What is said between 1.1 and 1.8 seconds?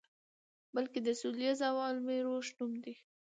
سولیز او